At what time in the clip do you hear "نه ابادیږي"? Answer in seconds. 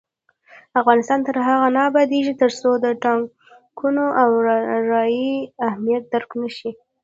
1.75-2.33